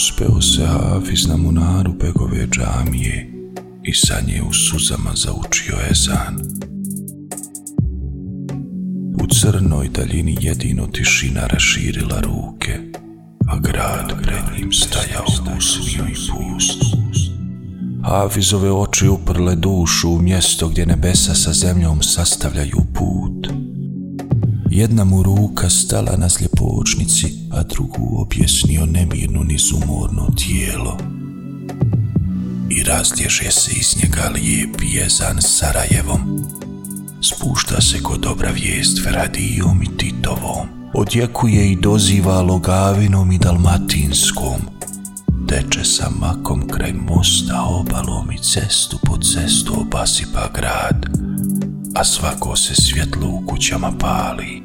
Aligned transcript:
Uspeo 0.00 0.40
se 0.40 0.66
Hafiz 0.66 1.26
na 1.26 1.36
munaru 1.36 1.92
begove 1.92 2.46
džamije 2.46 3.32
i 3.82 3.94
sa 3.94 4.20
nje 4.26 4.42
u 4.42 4.52
suzama 4.52 5.10
zaučio 5.14 5.76
ezan. 5.90 6.36
U 9.22 9.26
crnoj 9.26 9.88
daljini 9.88 10.36
jedino 10.40 10.86
tišina 10.86 11.46
raširila 11.46 12.20
ruke, 12.20 12.78
a 13.48 13.58
grad 13.58 14.22
pred 14.22 14.58
njim 14.58 14.72
stajao 14.72 15.56
usmio 15.58 16.04
i 16.04 16.14
pust. 16.14 16.82
Hafizove 18.04 18.72
oči 18.72 19.08
uprle 19.08 19.56
dušu 19.56 20.10
u 20.10 20.22
mjesto 20.22 20.68
gdje 20.68 20.86
nebesa 20.86 21.34
sa 21.34 21.52
zemljom 21.52 22.02
sastavljaju 22.02 22.86
put. 22.94 23.59
Jedna 24.70 25.04
mu 25.04 25.22
ruka 25.22 25.70
stala 25.70 26.16
na 26.16 26.28
sljepočnici, 26.28 27.34
a 27.52 27.62
drugu 27.62 28.20
objesnio 28.20 28.86
nemirno 28.86 29.42
nizumorno 29.42 30.28
tijelo. 30.36 30.98
I 32.70 32.82
razdježe 32.82 33.50
se 33.50 33.70
iz 33.72 33.96
njega 34.02 34.30
lijep 34.34 34.76
jezan 34.82 35.36
Sarajevom. 35.40 36.44
Spušta 37.22 37.80
se 37.80 38.02
ko 38.02 38.16
dobra 38.16 38.50
vijest 38.50 39.04
Feradijom 39.04 39.82
i 39.82 39.96
Titovom. 39.96 40.68
Odjekuje 40.94 41.72
i 41.72 41.76
doziva 41.76 42.42
Logavinom 42.42 43.32
i 43.32 43.38
Dalmatinskom. 43.38 44.60
Teče 45.48 45.84
sa 45.84 46.10
makom 46.20 46.68
kraj 46.68 46.92
mosta 46.92 47.62
obalom 47.62 48.32
i 48.32 48.38
cestu 48.38 48.98
po 49.06 49.18
cestu 49.18 49.80
obasipa 49.80 50.50
grad, 50.54 51.06
a 51.94 52.04
svako 52.04 52.56
se 52.56 52.74
svjetlo 52.74 53.28
u 53.28 53.46
kućama 53.46 53.92
pali. 53.98 54.59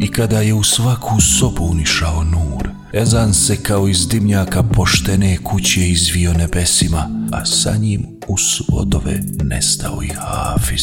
I 0.00 0.10
kada 0.10 0.40
je 0.40 0.54
u 0.54 0.62
svaku 0.62 1.20
sobu 1.20 1.64
unišao 1.64 2.24
nur, 2.24 2.68
Ezan 2.92 3.34
se 3.34 3.62
kao 3.62 3.88
iz 3.88 4.08
dimnjaka 4.08 4.62
poštene 4.62 5.38
kuće 5.44 5.88
izvio 5.88 6.32
nebesima, 6.32 7.08
a 7.32 7.44
sa 7.44 7.76
njim 7.76 8.06
u 8.28 8.38
svodove 8.38 9.20
nestao 9.42 10.02
i 10.02 10.08
Hafiz. 10.08 10.82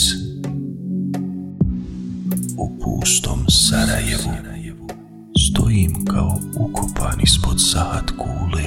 U 2.57 2.79
pustom 2.79 3.45
Sarajevu 3.49 4.31
stojim 5.51 6.05
kao 6.05 6.39
ukopan 6.59 7.21
ispod 7.23 7.61
sahat 7.71 8.11
kule 8.11 8.63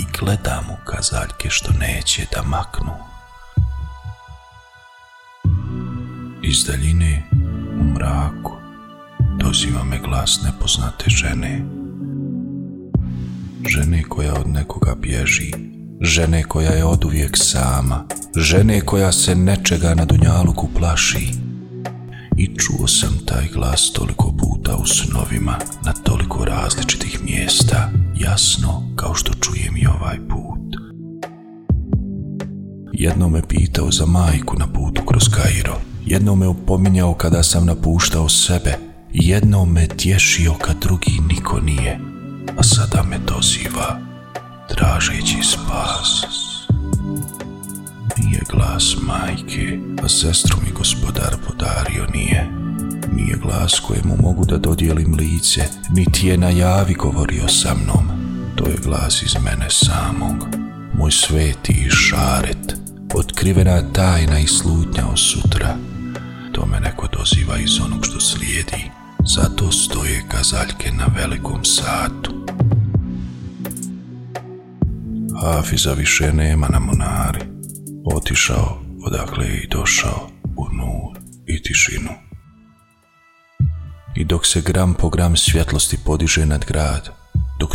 i 0.00 0.18
gledam 0.18 0.64
u 0.70 0.84
kazaljke 0.84 1.50
što 1.50 1.72
neće 1.72 2.26
da 2.32 2.42
maknu. 2.42 2.92
Iz 6.42 6.64
daljine, 6.64 7.30
u 7.80 7.84
mraku, 7.84 8.57
doziva 9.58 9.84
me 9.84 9.98
glas 9.98 10.40
nepoznate 10.44 11.04
žene. 11.10 11.64
Žene 13.68 14.02
koja 14.02 14.34
od 14.34 14.48
nekoga 14.48 14.94
bježi, 14.94 15.52
žene 16.00 16.42
koja 16.42 16.70
je 16.70 16.84
oduvijek 16.84 17.36
sama, 17.36 18.04
žene 18.36 18.80
koja 18.80 19.12
se 19.12 19.34
nečega 19.34 19.94
na 19.94 20.04
Dunjaluku 20.04 20.68
plaši. 20.78 21.28
I 22.36 22.46
čuo 22.46 22.86
sam 22.86 23.18
taj 23.26 23.48
glas 23.54 23.92
toliko 23.92 24.34
puta 24.38 24.76
u 24.76 24.86
snovima, 24.86 25.58
na 25.84 25.92
toliko 25.92 26.44
različitih 26.44 27.20
mjesta, 27.24 27.90
jasno 28.16 28.82
kao 28.96 29.14
što 29.14 29.32
čujem 29.34 29.76
i 29.76 29.86
ovaj 29.86 30.18
put. 30.28 30.76
Jedno 32.92 33.28
me 33.28 33.48
pitao 33.48 33.90
za 33.90 34.06
majku 34.06 34.56
na 34.58 34.66
putu 34.66 35.02
kroz 35.04 35.28
Kairo, 35.28 35.80
jedno 36.06 36.34
me 36.34 36.48
upominjao 36.48 37.14
kada 37.14 37.42
sam 37.42 37.66
napuštao 37.66 38.28
sebe, 38.28 38.87
jedno 39.12 39.64
me 39.64 39.88
tješio 39.88 40.54
kad 40.54 40.78
drugi 40.78 41.20
niko 41.28 41.60
nije, 41.60 41.98
a 42.58 42.62
sada 42.62 43.02
me 43.02 43.18
doziva, 43.18 44.00
tražeći 44.68 45.38
spas. 45.42 46.24
Nije 48.16 48.40
glas 48.50 48.96
majke, 49.02 49.78
a 50.02 50.08
sestru 50.08 50.56
mi 50.64 50.72
gospodar 50.72 51.36
podario 51.46 52.06
nije. 52.14 52.50
Nije 53.12 53.36
glas 53.36 53.80
kojemu 53.80 54.16
mogu 54.22 54.44
da 54.44 54.58
dodijelim 54.58 55.14
lice, 55.14 55.60
niti 55.90 56.26
je 56.26 56.38
na 56.38 56.48
javi 56.50 56.94
govorio 56.94 57.48
sa 57.48 57.74
mnom. 57.74 58.08
To 58.56 58.68
je 58.68 58.76
glas 58.84 59.22
iz 59.22 59.34
mene 59.44 59.70
samog, 59.70 60.48
moj 60.94 61.10
sveti 61.10 61.72
i 61.72 61.90
šaret, 61.90 62.76
otkrivena 63.14 63.92
tajna 63.92 64.38
i 64.38 64.46
slutnja 64.46 65.06
od 65.06 65.18
sutra. 65.18 65.76
To 66.52 66.66
me 66.66 66.80
neko 66.80 67.08
doziva 67.18 67.58
iz 67.58 67.80
onog 67.80 68.06
što 68.06 68.20
slijedi, 68.20 68.90
zato 69.28 69.72
stoje 69.72 70.24
kazaljke 70.28 70.92
na 70.92 71.06
velikom 71.16 71.64
satu. 71.64 72.34
Hafiza 75.42 75.92
više 75.92 76.32
nema 76.32 76.68
na 76.68 76.78
monari. 76.78 77.40
Otišao 78.14 78.80
odakle 79.04 79.46
i 79.46 79.68
došao 79.68 80.28
u 80.56 80.64
nur 80.72 81.18
i 81.46 81.62
tišinu. 81.62 82.10
I 84.16 84.24
dok 84.24 84.46
se 84.46 84.60
gram 84.60 84.94
po 84.94 85.08
gram 85.08 85.36
svjetlosti 85.36 85.98
podiže 86.04 86.46
nad 86.46 86.64
grad, 86.64 87.17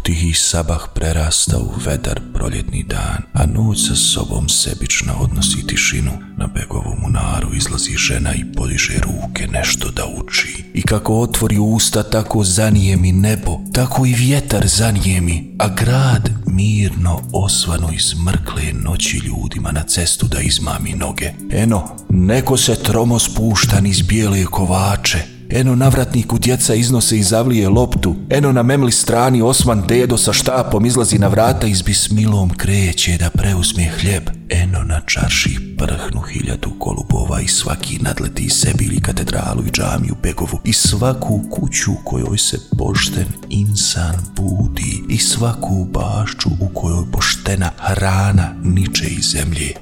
tihi 0.03 0.34
sabah 0.34 0.88
prerasta 0.94 1.58
u 1.58 1.72
vedar 1.86 2.22
proljetni 2.34 2.84
dan, 2.84 3.24
a 3.34 3.46
noć 3.46 3.88
sa 3.88 3.96
sobom 3.96 4.50
sebična 4.50 5.14
odnosi 5.19 5.68
tišinu, 5.68 6.12
na 6.38 6.47
begovu 6.47 6.96
munaru 7.02 7.56
izlazi 7.56 7.97
žena 7.97 8.34
i 8.34 8.46
podiže 8.58 8.94
ruke 8.94 9.47
nešto 9.47 9.92
da 9.92 10.03
uči. 10.06 10.63
I 10.74 10.81
kako 10.81 11.19
otvori 11.19 11.58
usta, 11.59 12.03
tako 12.03 12.44
zanijemi 12.44 13.12
nebo, 13.12 13.59
tako 13.74 14.06
i 14.06 14.13
vjetar 14.13 14.68
zanijemi, 14.68 15.56
a 15.59 15.69
grad 15.69 16.30
mirno 16.46 17.22
osvano 17.34 17.90
iz 17.94 18.13
mrkle 18.25 18.63
noći 18.74 19.18
ljudima 19.18 19.72
na 19.72 19.84
cestu 19.84 20.28
da 20.28 20.40
izmami 20.40 20.94
noge. 20.94 21.31
Eno, 21.52 21.96
neko 22.09 22.58
se 22.58 22.75
tromo 22.75 23.19
spušta 23.19 23.81
niz 23.81 24.02
bijele 24.02 24.46
kovače, 24.46 25.32
Eno 25.56 25.75
navratniku 25.75 26.40
djeca 26.40 26.74
iznose 26.74 27.18
i 27.18 27.24
zavlije 27.24 27.69
loptu. 27.69 28.16
Eno 28.30 28.52
na 28.52 28.64
memli 28.64 28.91
strani 28.91 29.41
Osman 29.41 29.84
dedo 29.88 30.18
sa 30.18 30.34
štapom 30.34 30.86
izlazi 30.86 31.18
na 31.18 31.28
vrata 31.28 31.68
i 31.68 31.75
s 31.75 31.84
bismilom 31.84 32.50
kreće 32.50 33.18
da 33.18 33.30
preuzme 33.30 33.84
hljeb. 33.84 34.24
Eno 34.50 34.84
na 34.84 35.02
čarši 35.06 35.75
prhnu 35.78 36.22
hiljadu 36.22 36.69
golubova 36.80 37.42
i 37.42 37.47
svaki 37.47 38.00
nadleti 38.02 38.50
sebi 38.50 38.86
ili 38.86 39.02
katedralu 39.02 39.63
i 39.68 39.72
džamiju 39.72 40.16
Begovu 40.24 40.59
i 40.63 40.74
svaku 40.74 41.42
kuću 41.52 41.92
u 41.92 42.03
kojoj 42.06 42.38
se 42.38 42.58
pošten 42.78 43.28
insan 43.50 44.16
budi 44.36 45.03
i 45.09 45.18
svaku 45.18 45.88
bašću 45.92 46.50
u 46.59 46.68
kojoj 46.74 47.12
poštena 47.12 47.72
hrana 47.78 48.56
niče 48.63 49.06
iz 49.06 49.25
zemlje. 49.25 49.74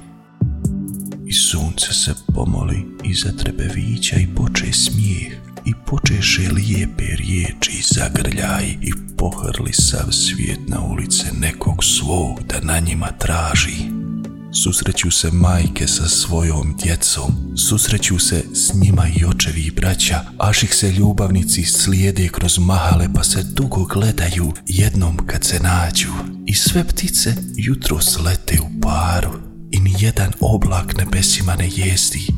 I 1.26 1.32
sunce 1.32 1.92
se 1.92 2.14
pomoli 2.34 2.86
iza 3.04 3.32
trebevića 3.38 4.16
i 4.16 4.26
poče 4.34 4.72
smijeh 4.72 5.42
i 5.64 5.74
počeše 5.86 6.42
lijepe 6.52 7.16
riječi 7.16 7.82
zagrljaj 7.94 8.64
i 8.80 8.92
pohrli 9.18 9.72
sav 9.72 10.12
svijet 10.12 10.60
na 10.68 10.80
ulice 10.80 11.24
nekog 11.40 11.84
svog 11.84 12.40
da 12.42 12.60
na 12.60 12.78
njima 12.78 13.08
traži. 13.18 14.02
Susreću 14.54 15.10
se 15.10 15.30
majke 15.32 15.86
sa 15.86 16.08
svojom 16.08 16.76
djecom, 16.82 17.56
susreću 17.56 18.18
se 18.18 18.44
s 18.54 18.74
njima 18.74 19.06
i 19.16 19.24
očevi 19.24 19.60
i 19.60 19.70
braća, 19.70 20.20
až 20.38 20.62
ih 20.62 20.74
se 20.74 20.92
ljubavnici 20.92 21.64
slijede 21.64 22.28
kroz 22.28 22.58
mahale 22.58 23.08
pa 23.14 23.24
se 23.24 23.42
dugo 23.42 23.84
gledaju 23.84 24.52
jednom 24.66 25.16
kad 25.26 25.44
se 25.44 25.60
nađu. 25.60 26.12
I 26.46 26.54
sve 26.54 26.84
ptice 26.84 27.34
jutro 27.56 28.00
slete 28.00 28.58
u 28.60 28.80
paru 28.80 29.32
i 29.70 29.80
ni 29.80 29.94
jedan 29.98 30.32
oblak 30.40 30.96
nebesima 30.96 31.54
ne 31.56 31.68
jesti, 31.76 32.32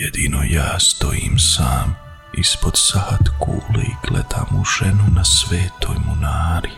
Jedino 0.00 0.42
ja 0.42 0.80
stojim 0.80 1.38
sam 1.38 1.96
ispod 2.38 2.72
sahat 2.74 3.28
kule 3.38 3.84
i 3.84 4.08
gledam 4.08 4.60
u 4.60 4.64
ženu 4.64 5.04
na 5.16 5.24
svetoj 5.24 5.96
munari. 6.06 6.70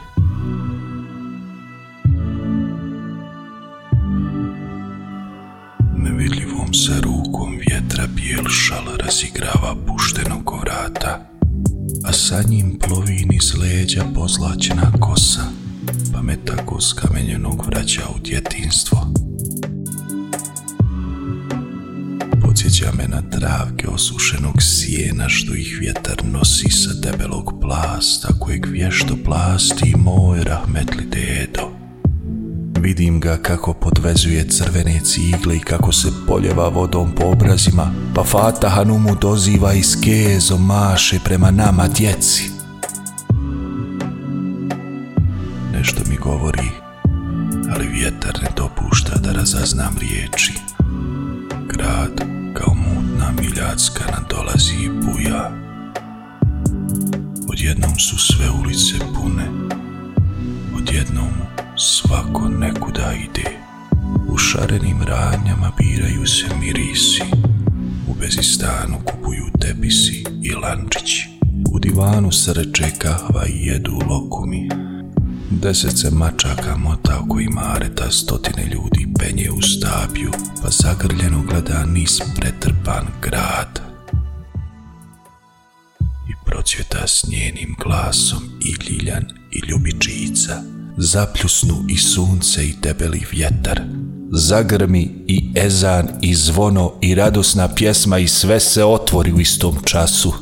Nevidljivom 5.96 6.74
se 6.74 7.00
rukom 7.00 7.58
vjetra 7.69 8.06
bijel 8.06 8.44
šal 8.48 8.84
razigrava 9.06 9.76
pušteno 9.86 10.42
vrata, 10.62 11.20
a 12.04 12.12
sa 12.12 12.42
njim 12.48 12.78
plovi 12.78 13.26
niz 13.30 13.54
leđa 13.58 14.04
pozlačena 14.14 14.92
kosa, 15.00 15.44
pa 16.12 16.22
me 16.22 16.44
tako 16.44 16.80
skamenjenog 16.80 17.66
vraća 17.66 18.02
u 18.16 18.18
djetinstvo. 18.18 19.12
Podsjeća 22.62 22.93
me 22.97 23.09
na 23.09 23.23
travke 23.31 23.88
osušenog 23.88 24.62
sjena 24.62 25.29
što 25.29 25.55
ih 25.55 25.76
vjetar 25.81 26.25
nosi 26.25 26.70
sa 26.70 26.91
debelog 27.03 27.55
plasta 27.61 28.29
kojeg 28.41 28.67
vješto 28.67 29.17
plasti 29.25 29.94
moj 29.97 30.44
rahmetli 30.44 31.05
dedo. 31.05 31.70
Vidim 32.81 33.20
ga 33.20 33.37
kako 33.37 33.75
podvezuje 33.75 34.49
crvene 34.49 35.00
cigle 35.05 35.56
i 35.56 35.61
kako 35.61 35.93
se 35.93 36.09
poljeva 36.26 36.69
vodom 36.69 37.12
po 37.14 37.25
obrazima, 37.25 37.93
pa 38.14 38.25
Fata 38.25 38.69
Hanumu 38.69 39.17
doziva 39.20 39.73
i 39.73 39.82
skezo 39.82 40.59
maše 40.59 41.19
prema 41.25 41.50
nama 41.50 41.88
djeci. 41.88 42.50
nešto 45.79 46.00
mi 46.11 46.17
govori, 46.17 46.70
ali 47.75 47.88
vjetar 47.88 48.38
ne 48.43 48.49
dopušta 48.56 49.19
da 49.19 49.32
razaznam 49.32 49.97
riječi. 50.00 50.53
Grad 51.69 52.31
miljacka 53.72 54.04
nadolazi 54.12 54.74
i 54.74 54.88
buja. 54.88 55.50
Odjednom 57.48 57.98
su 57.98 58.19
sve 58.19 58.50
ulice 58.50 58.94
pune, 59.14 59.48
odjednom 60.76 61.30
svako 61.76 62.48
nekuda 62.48 63.12
ide. 63.12 63.50
U 64.28 64.38
šarenim 64.38 65.02
radnjama 65.02 65.72
biraju 65.78 66.26
se 66.26 66.46
mirisi, 66.60 67.22
u 68.08 68.14
bezistanu 68.20 68.98
kupuju 69.04 69.44
tepisi 69.60 70.25
i 70.42 70.54
lančići. 70.54 71.28
U 71.72 71.78
divanu 71.78 72.32
srče 72.32 72.90
kahva 72.98 73.46
i 73.46 73.66
jedu 73.66 74.00
lokumi. 74.08 74.68
Deset 75.50 75.98
se 75.98 76.10
mačaka 76.10 76.76
mota 76.76 77.20
oko 77.25 77.40
imareta, 77.40 78.10
stotine 78.10 78.64
ljudi 78.64 79.12
penje 79.22 79.50
u 79.50 79.62
stapju, 79.62 80.30
pa 80.62 80.69
zagrljeno 80.70 81.42
gleda 81.42 81.84
nis 81.84 82.20
pretrpan 82.36 83.06
grad. 83.22 83.80
I 86.30 86.32
procvjeta 86.46 87.06
s 87.06 87.24
njenim 87.28 87.76
glasom 87.84 88.42
i 88.60 88.90
ljiljan 88.90 89.24
i 89.50 89.60
ljubičica, 89.69 90.62
zapljusnu 90.96 91.84
i 91.88 91.96
sunce 91.96 92.66
i 92.66 92.74
debeli 92.82 93.26
vjetar, 93.32 93.80
zagrmi 94.32 95.25
i 95.26 95.52
ezan 95.54 96.08
i 96.20 96.34
zvono 96.34 96.92
i 97.00 97.14
radosna 97.14 97.75
pjesma 97.75 98.18
i 98.18 98.28
sve 98.28 98.60
se 98.60 98.84
otvori 98.84 99.32
u 99.32 99.40
istom 99.40 99.76
času. 99.84 100.32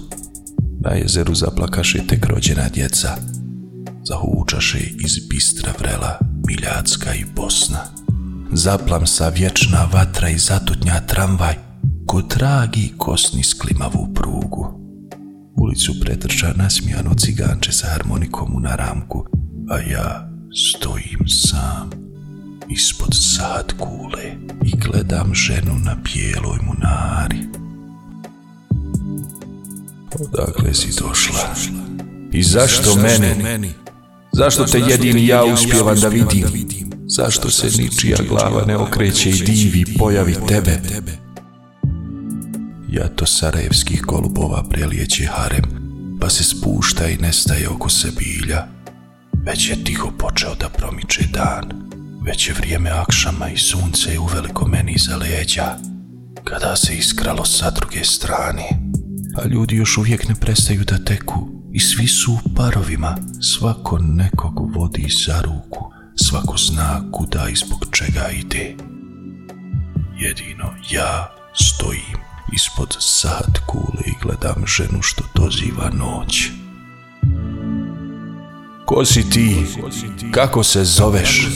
Na 0.81 0.91
jezeru 0.91 1.35
zaplakaše 1.35 2.07
tek 2.07 2.27
rođena 2.27 2.69
djeca, 2.69 3.17
zahučaše 4.05 4.79
iz 4.79 5.19
bistra 5.29 5.73
vrela 5.79 6.19
Miljacka 6.47 7.15
i 7.15 7.25
Bosna. 7.37 8.00
Zaplam 8.53 9.07
sa 9.07 9.29
vječna 9.29 9.89
vatra 9.93 10.29
i 10.29 10.39
zatutnja 10.39 11.01
tramvaj, 11.07 11.55
ko 12.07 12.23
tragi 12.23 12.93
kosni 12.97 13.43
sklimavu 13.43 14.15
prugu. 14.15 14.81
Ulicu 15.57 15.93
pretrča 16.01 16.53
nasmijano 16.57 17.15
ciganče 17.15 17.73
sa 17.73 17.87
harmonikom 17.87 18.57
u 18.57 18.61
naramku, 18.61 19.27
a 19.71 19.79
ja 19.79 20.31
stojim 20.55 21.29
sam 21.29 21.91
ispod 22.69 23.09
sad 23.13 23.73
kule 23.79 24.25
i 24.65 24.77
gledam 24.77 25.35
ženu 25.35 25.79
na 25.85 25.97
bijeloj 26.05 26.59
munari. 26.67 27.39
Odakle 30.21 30.75
si 30.75 31.01
došla? 31.03 31.55
I 32.33 32.43
zašto 32.43 32.95
meni? 32.95 33.73
Zašto 34.33 34.65
te 34.65 34.79
jedini 34.79 35.27
ja 35.27 35.45
uspjevam 35.45 36.01
da 36.01 36.09
vidim? 36.09 36.47
Zašto 37.17 37.51
se 37.51 37.83
ničija 37.83 38.17
glava 38.29 38.65
ne 38.67 38.77
okreće 38.77 39.31
i 39.31 39.43
divi 39.43 39.85
pojavi 39.99 40.37
tebe? 40.49 40.81
Ja 42.89 43.09
to 43.09 43.27
sarajevskih 43.27 44.03
golubova 44.03 44.65
prelijeće 44.71 45.27
harem, 45.27 45.65
pa 46.21 46.29
se 46.29 46.45
spušta 46.45 47.07
i 47.07 47.17
nestaje 47.17 47.69
oko 47.69 47.89
se 47.89 48.09
bilja. 48.19 48.67
Već 49.47 49.71
je 49.71 49.85
tiho 49.85 50.11
počeo 50.19 50.55
da 50.55 50.69
promiče 50.69 51.25
dan. 51.33 51.91
Već 52.27 52.49
je 52.49 52.55
vrijeme 52.55 52.91
akšama 52.91 53.49
i 53.49 53.59
sunce 53.59 54.13
je 54.13 54.19
uveliko 54.19 54.69
meni 54.69 54.93
iza 54.93 55.17
leđa, 55.17 55.77
kada 56.45 56.77
se 56.77 56.95
iskralo 56.95 57.45
sa 57.45 57.71
druge 57.71 58.05
strane. 58.05 58.69
A 59.37 59.49
ljudi 59.49 59.77
još 59.77 59.99
uvijek 59.99 60.29
ne 60.29 60.35
prestaju 60.35 60.85
da 60.85 61.05
teku 61.05 61.49
i 61.73 61.81
svi 61.81 62.07
su 62.07 62.33
u 62.33 62.55
parovima. 62.57 63.17
Svako 63.41 63.99
nekog 63.99 64.77
vodi 64.77 65.07
za 65.27 65.43
ruku, 65.43 65.90
svako 66.25 66.57
zna 66.59 67.03
kuda 67.13 67.49
i 67.49 67.57
zbog 67.57 67.87
čega 67.91 68.29
ide. 68.29 68.75
Jedino 70.19 70.75
ja 70.91 71.35
stojim 71.55 72.19
ispod 72.53 72.97
sad 73.01 73.59
kule 73.67 74.03
i 74.07 74.13
gledam 74.23 74.67
ženu 74.67 75.03
što 75.03 75.25
doziva 75.35 75.91
noć. 75.91 76.49
Ko 78.87 79.05
si 79.05 79.31
ti? 79.31 79.57
Kako 80.33 80.63
se 80.63 80.85
zoveš? 80.85 81.49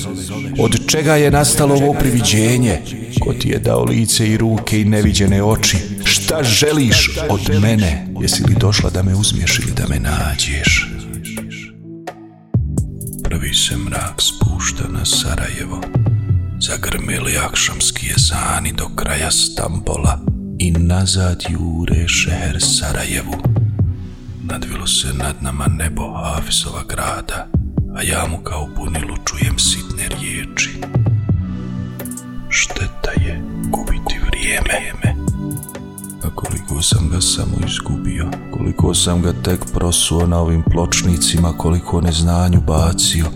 Od 0.58 0.86
čega 0.86 1.16
je 1.16 1.30
nastalo 1.30 1.74
ovo 1.74 1.92
priviđenje? 1.92 2.82
Ko 3.20 3.32
ti 3.32 3.48
je 3.48 3.58
dao 3.58 3.84
lice 3.84 4.28
i 4.28 4.36
ruke 4.36 4.80
i 4.80 4.84
neviđene 4.84 5.42
oči? 5.42 5.76
Šta 6.04 6.42
želiš 6.42 7.10
od 7.28 7.60
mene? 7.60 8.06
Jesi 8.20 8.44
li 8.44 8.54
došla 8.54 8.90
da 8.90 9.02
me 9.02 9.14
uzmiješ 9.14 9.58
ili 9.58 9.72
da 9.72 9.88
me 9.88 9.98
nađeš? 9.98 10.93
Se 13.54 13.76
mrak 13.76 14.22
spušta 14.22 14.84
na 14.88 15.04
Sarajevo. 15.04 15.80
Zagrmili 16.60 17.36
akšamski 17.36 18.06
jezani 18.06 18.72
do 18.72 18.88
kraja 18.96 19.30
Stambola 19.30 20.18
i 20.58 20.70
nazad 20.70 21.44
jure 21.50 22.08
šeher 22.08 22.60
Sarajevu 22.60 23.54
nadvilo 24.54 24.86
se 24.86 25.08
nad 25.12 25.34
nama 25.40 25.66
nebo 25.66 26.12
Hafizova 26.12 26.82
grada, 26.88 27.46
a 27.96 28.02
ja 28.02 28.26
mu 28.30 28.38
kao 28.42 28.68
bunilu 28.76 29.16
čujem 29.24 29.58
sitne 29.58 30.08
riječi. 30.08 30.70
Šteta 32.48 33.10
je 33.26 33.42
gubiti 33.70 34.20
vrijeme. 34.26 35.14
A 36.24 36.34
koliko 36.34 36.82
sam 36.82 37.08
ga 37.08 37.20
samo 37.20 37.56
izgubio, 37.66 38.30
koliko 38.52 38.94
sam 38.94 39.22
ga 39.22 39.32
tek 39.32 39.60
prosuo 39.74 40.26
na 40.26 40.38
ovim 40.38 40.62
pločnicima, 40.62 41.52
koliko 41.52 42.00
neznanju 42.00 42.60
bacio, 42.60 43.26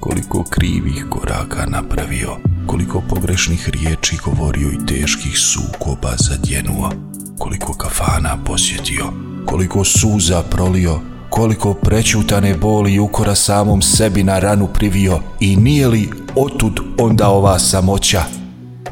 koliko 0.00 0.44
krivih 0.44 1.06
koraka 1.10 1.66
napravio, 1.66 2.36
koliko 2.66 3.02
pogrešnih 3.08 3.68
riječi 3.68 4.16
govorio 4.24 4.68
i 4.68 4.86
teških 4.86 5.38
sukoba 5.38 6.12
zadjenuo, 6.16 6.90
koliko 7.38 7.72
kafana 7.72 8.38
posjetio, 8.44 9.04
koliko 9.46 9.84
suza 9.84 10.42
prolio, 10.42 11.00
koliko 11.30 11.74
prećutane 11.74 12.54
boli 12.54 12.94
i 12.94 13.00
ukora 13.00 13.34
samom 13.34 13.82
sebi 13.82 14.22
na 14.22 14.38
ranu 14.38 14.66
privio 14.66 15.20
i 15.40 15.56
nije 15.56 15.88
li 15.88 16.10
otud 16.36 16.80
onda 16.98 17.28
ova 17.28 17.58
samoća? 17.58 18.22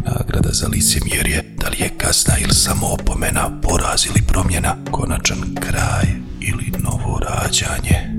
Nagrada 0.04 0.50
za 0.52 0.68
licemjerje, 0.68 1.54
da 1.61 1.68
li 1.68 1.76
je 1.78 1.88
kasna 1.99 2.35
ili 2.38 2.54
samo 2.54 2.87
opomena, 2.87 3.61
poraz 3.62 4.06
ili 4.06 4.26
promjena, 4.26 4.76
konačan 4.90 5.38
kraj 5.61 6.06
ili 6.40 6.73
novo 6.82 7.18
rađanje. 7.18 8.17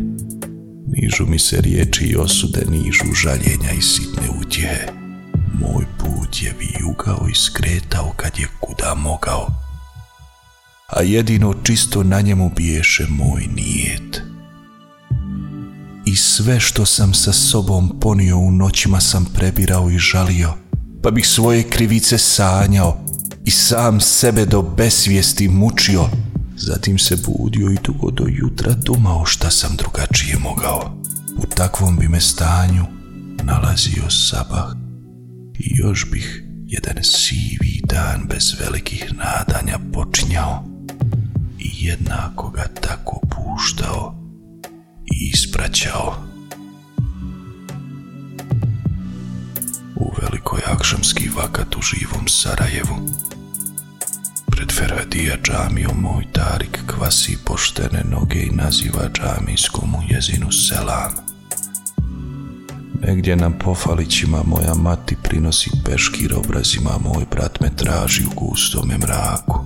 Nižu 1.01 1.25
mi 1.25 1.39
se 1.39 1.62
riječi 1.62 2.06
i 2.06 2.15
osude, 2.15 2.62
nižu 2.70 3.13
žaljenja 3.24 3.72
i 3.77 3.82
sitne 3.82 4.29
utjehe. 4.41 4.88
Moj 5.60 5.86
put 5.98 6.41
je 6.41 6.56
vijugao 6.60 7.27
i 7.32 7.36
skretao 7.36 8.13
kad 8.15 8.32
je 8.39 8.48
kuda 8.60 8.96
mogao, 8.96 9.48
a 10.88 11.01
jedino 11.01 11.53
čisto 11.63 12.03
na 12.03 12.22
njemu 12.22 12.51
biješe 12.56 13.06
moj 13.10 13.48
nijet. 13.56 14.22
I 16.06 16.15
sve 16.15 16.60
što 16.60 16.86
sam 16.86 17.13
sa 17.13 17.34
sobom 17.34 18.00
ponio 18.01 18.38
u 18.38 18.51
noćima 18.51 19.01
sam 19.01 19.25
prebirao 19.34 19.91
i 19.91 19.98
žalio, 19.98 20.53
pa 21.03 21.12
bih 21.12 21.27
svoje 21.27 21.63
krivice 21.63 22.18
sanjao 22.18 23.03
i 23.46 23.51
sam 23.51 24.01
sebe 24.01 24.46
do 24.46 24.62
besvijesti 24.62 25.48
mučio, 25.48 26.10
zatim 26.60 27.00
se 27.00 27.16
budio 27.28 27.72
i 27.72 27.78
dugo 27.84 28.12
do 28.12 28.25
jutra 28.28 28.74
dumao 28.74 29.25
šta 29.25 29.50
sam 29.50 29.75
drugačije 29.75 30.38
mogao. 30.39 31.01
U 31.38 31.46
takvom 31.56 31.98
bi 31.98 32.08
me 32.08 32.22
stanju 32.22 32.86
nalazio 33.44 34.10
sabah 34.10 34.74
i 35.60 35.72
još 35.75 36.12
bih 36.12 36.44
jedan 36.68 37.04
sivi 37.04 37.82
dan 37.84 38.28
bez 38.30 38.56
velikih 38.60 39.13
nadanja 39.13 39.80
počinjao 39.94 40.66
i 41.60 41.86
jednako 41.86 42.50
ga 42.50 42.63
tako 42.82 43.20
puštao 43.30 44.16
i 45.06 45.30
ispraćao. 45.34 46.13
U 49.96 50.12
velikoj 50.22 50.62
akšamski 50.66 51.30
vakat 51.36 51.75
u 51.75 51.82
živom 51.82 52.28
Sarajevu, 52.28 52.96
pred 54.60 54.72
Ferhadija 54.72 55.36
džamijom 55.44 56.01
moj 56.01 56.24
Tarik 56.32 56.80
kvasi 56.88 57.38
poštene 57.46 58.04
noge 58.12 58.39
i 58.39 58.56
naziva 58.56 59.10
džamijskom 59.13 59.96
u 59.96 60.13
jezinu 60.13 60.51
selam. 60.51 61.13
Negdje 63.01 63.36
na 63.36 63.50
pofalićima 63.50 64.44
moja 64.46 64.74
mati 64.74 65.16
prinosi 65.24 65.70
peškir 65.86 66.34
obrazima, 66.34 66.89
moj 67.04 67.25
brat 67.32 67.60
me 67.60 67.75
traži 67.75 68.24
u 68.25 68.30
gustome 68.36 68.98
mraku 68.98 69.60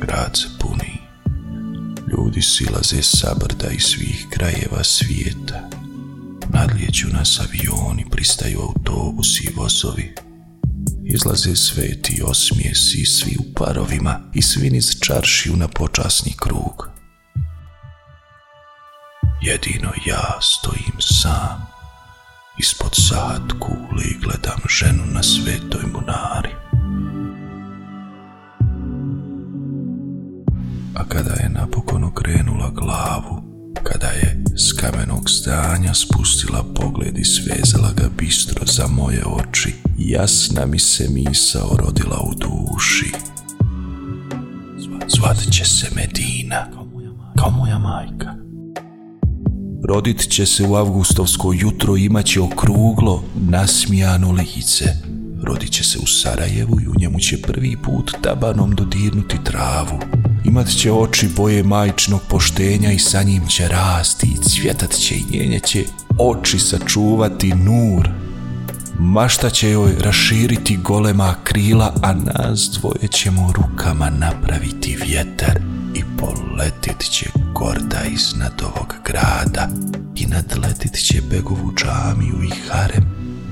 grad 0.00 0.36
se 0.36 0.48
puni. 0.58 0.98
Ljudi 2.12 2.42
silaze 2.42 3.02
sa 3.02 3.34
brda 3.40 3.68
i 3.68 3.80
svih 3.80 4.26
krajeva 4.30 4.84
svijeta. 4.84 5.68
Nadlijeću 6.48 7.08
nas 7.08 7.40
avioni, 7.40 8.04
pristaju 8.10 8.60
autobusi 8.60 9.44
i 9.44 9.54
vozovi. 9.56 10.14
Izlaze 11.04 11.56
sveti 11.56 12.22
osmijesi, 12.24 13.04
svi 13.04 13.36
u 13.40 13.54
parovima 13.54 14.20
i 14.34 14.42
svi 14.42 14.70
niz 14.70 15.00
čaršiju 15.00 15.56
na 15.56 15.68
počasni 15.68 16.32
krug. 16.36 16.92
jedino 19.42 19.92
ja 20.06 20.38
stojim 20.40 21.00
sam. 21.00 21.66
Ispod 22.58 22.90
sad 22.92 23.42
kule 23.60 24.04
i 24.04 24.18
gledam 24.22 24.60
ženu 24.68 25.02
na 25.14 25.22
svetoj 25.22 25.82
munari. 25.92 26.50
A 30.94 31.04
kada 31.08 31.30
je 31.30 31.48
napokon 31.48 32.04
okrenula 32.04 32.70
glavu, 32.70 33.51
kada 33.82 34.06
je 34.06 34.44
s 34.56 34.72
kamenog 34.72 35.30
stanja 35.30 35.94
spustila 35.94 36.64
pogled 36.74 37.18
i 37.18 37.24
svezala 37.24 37.92
ga 37.96 38.08
bistro 38.18 38.66
za 38.66 38.86
moje 38.86 39.22
oči, 39.26 39.74
jasna 39.98 40.66
mi 40.66 40.78
se 40.78 41.08
misao 41.08 41.76
rodila 41.76 42.20
u 42.20 42.34
duši. 42.34 43.12
Zvat 45.08 45.50
će 45.50 45.64
se 45.64 45.86
Medina, 45.94 46.66
kao 47.38 47.50
moja 47.50 47.78
majka. 47.78 48.34
Rodit 49.88 50.28
će 50.28 50.46
se 50.46 50.66
u 50.66 50.74
avgustovsko 50.74 51.52
jutro, 51.52 51.96
imat 51.96 52.26
će 52.26 52.40
okruglo, 52.40 53.24
nasmijano 53.34 54.32
lice. 54.32 55.11
Rodit 55.42 55.70
će 55.72 55.84
se 55.84 55.98
u 55.98 56.06
Sarajevu 56.06 56.80
i 56.80 56.88
u 56.88 56.94
njemu 56.98 57.20
će 57.20 57.42
prvi 57.42 57.76
put 57.76 58.12
tabanom 58.22 58.74
dodirnuti 58.74 59.44
travu. 59.44 60.00
Imat 60.44 60.68
će 60.68 60.92
oči 60.92 61.28
boje 61.36 61.62
majčnog 61.62 62.20
poštenja 62.28 62.92
i 62.92 62.98
sa 62.98 63.22
njim 63.22 63.46
će 63.46 63.68
rasti 63.68 64.26
i 64.26 64.44
cvjetat 64.44 64.90
će 64.90 65.14
i 65.14 65.24
njenje 65.30 65.60
će 65.60 65.84
oči 66.18 66.58
sačuvati 66.58 67.54
nur. 67.54 68.08
Mašta 68.98 69.50
će 69.50 69.70
joj 69.70 69.92
raširiti 70.00 70.76
golema 70.76 71.34
krila, 71.44 71.94
a 72.02 72.12
nas 72.12 72.70
dvoje 72.80 73.08
ćemo 73.10 73.52
rukama 73.52 74.10
napraviti 74.10 74.96
vjetar 75.06 75.60
i 75.94 76.02
poletit 76.18 77.10
će 77.10 77.26
gorda 77.54 78.02
iznad 78.14 78.62
ovog 78.62 78.94
grada 79.04 79.68
i 80.16 80.26
nadletit 80.26 80.94
će 81.04 81.22
Begovu 81.30 81.72
džamiju 81.76 82.42
i 82.42 82.50
harem, 82.68 83.04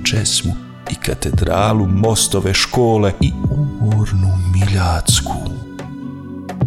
česmu 0.05 0.70
i 0.91 0.95
katedralu, 0.95 1.87
mostove, 1.87 2.55
škole 2.55 3.13
i 3.21 3.33
umornu 3.51 4.29
Miljacku. 4.55 5.35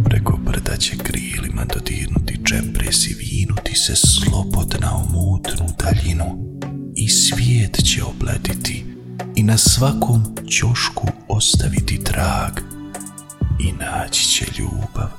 Preko 0.03 0.37
brda 0.37 0.77
će 0.77 0.97
krilima 0.97 1.65
dodirnuti 1.73 2.39
čempres 2.45 3.07
i 3.07 3.13
vinuti 3.13 3.75
se 3.75 3.95
slobodna 3.95 4.91
u 4.95 5.11
mutnu 5.11 5.65
daljinu 5.79 6.59
i 6.95 7.09
svijet 7.09 7.83
će 7.85 8.03
obletiti 8.03 8.85
i 9.35 9.43
na 9.43 9.57
svakom 9.57 10.35
ćošku 10.49 11.07
ostaviti 11.27 12.03
trag 12.03 12.59
i 13.59 13.71
naći 13.71 14.23
će 14.29 14.45
ljubav 14.59 15.09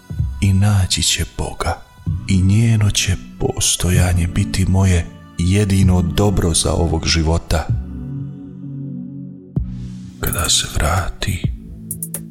i 0.41 0.53
naći 0.53 1.03
će 1.03 1.25
Boga 1.39 1.83
i 2.29 2.43
njeno 2.43 2.91
će 2.91 3.17
postojanje 3.41 4.27
biti 4.27 4.67
moje 4.67 5.07
jedino 5.39 6.03
dobro 6.03 6.55
za 6.55 6.73
ovog 6.73 7.07
života. 7.07 7.84
Kada 10.25 10.49
se 10.49 10.67
vrati, 10.75 11.43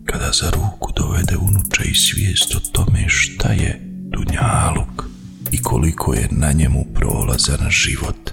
kada 0.06 0.32
za 0.32 0.50
ruku 0.50 0.92
dovede 0.96 1.38
unuče 1.38 1.84
i 1.86 1.96
svijest 1.96 2.56
o 2.56 2.60
tome 2.72 3.06
šta 3.08 3.52
je 3.52 3.80
Dunjaluk 3.84 5.04
i 5.52 5.62
koliko 5.62 6.14
je 6.14 6.28
na 6.32 6.52
njemu 6.52 6.86
prolazan 6.94 7.70
život, 7.70 8.32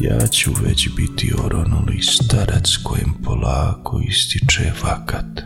ja 0.00 0.26
ću 0.26 0.50
već 0.64 0.88
biti 0.96 1.32
oronuli 1.44 2.02
starac 2.02 2.76
kojem 2.82 3.14
polako 3.24 4.00
ističe 4.08 4.72
vakat. 4.82 5.40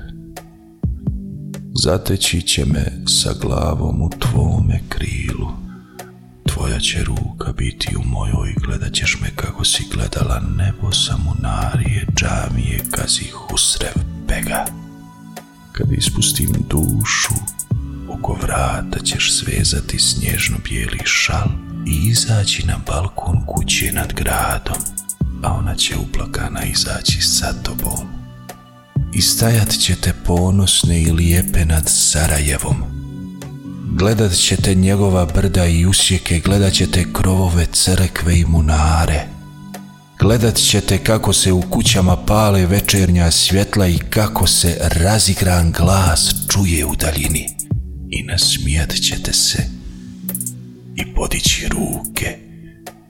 Zateći 1.82 2.42
će 2.42 2.64
me 2.64 2.92
sa 3.06 3.34
glavom 3.40 4.02
u 4.02 4.10
tvome 4.10 4.80
krilu. 4.88 5.65
Tvoja 6.56 6.80
će 6.80 7.04
ruka 7.04 7.52
biti 7.52 7.96
u 7.96 8.02
mojoj, 8.04 8.54
gledat 8.66 8.92
ćeš 8.92 9.18
me 9.22 9.30
kako 9.36 9.64
si 9.64 9.84
gledala 9.94 10.40
nebo 10.56 10.92
sa 10.92 11.16
munarije, 11.16 12.06
džamije, 12.14 12.80
kazi 12.90 13.24
husrev 13.24 13.92
pega. 14.28 14.64
Kad 15.72 15.92
ispustim 15.92 16.52
dušu, 16.70 17.34
oko 18.08 18.38
vrata 18.42 18.98
ćeš 19.04 19.32
svezati 19.32 19.98
snježno 19.98 20.56
bijeli 20.64 21.00
šal 21.04 21.48
i 21.86 22.08
izaći 22.08 22.66
na 22.66 22.76
balkon 22.86 23.46
kuće 23.46 23.92
nad 23.92 24.12
gradom, 24.12 24.82
a 25.42 25.52
ona 25.52 25.74
će 25.74 25.96
uplakana 25.96 26.64
izaći 26.64 27.22
sa 27.22 27.52
tobom 27.62 28.16
i 29.12 29.22
stajat 29.22 29.70
ćete 29.70 30.12
ponosne 30.24 31.02
i 31.02 31.12
lijepe 31.12 31.64
nad 31.64 31.84
Sarajevom. 31.86 32.85
Gledat 33.98 34.32
ćete 34.32 34.74
njegova 34.74 35.24
brda 35.24 35.66
i 35.66 35.86
usjeke, 35.86 36.40
gledat 36.40 36.72
ćete 36.72 37.04
krovove 37.12 37.66
crkve 37.72 38.38
i 38.38 38.44
munare. 38.44 39.26
Gledat 40.18 40.54
ćete 40.54 40.98
kako 40.98 41.32
se 41.32 41.52
u 41.52 41.62
kućama 41.70 42.16
pale 42.16 42.66
večernja 42.66 43.30
svjetla 43.30 43.86
i 43.86 43.98
kako 43.98 44.46
se 44.46 44.78
razigran 44.80 45.72
glas 45.72 46.34
čuje 46.48 46.86
u 46.86 46.94
daljini. 46.96 47.46
I 48.10 48.22
nasmijat 48.22 48.94
ćete 48.94 49.32
se 49.32 49.62
i 50.96 51.14
podići 51.14 51.68
ruke 51.68 52.38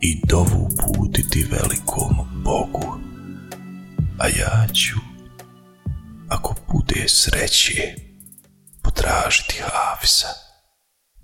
i 0.01 0.21
dovu 0.27 0.69
putiti 0.87 1.47
velikom 1.51 2.17
Bogu. 2.45 2.99
A 4.19 4.29
ja 4.29 4.67
ću 4.75 4.97
ako 6.29 6.55
bude 6.73 7.05
sreće, 7.09 7.95
potražiti 8.83 9.61
Hafisa, 9.63 10.46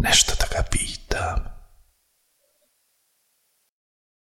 nešto 0.02 0.32
da 0.40 0.46
ga 0.56 0.62
pitam. 0.70 1.51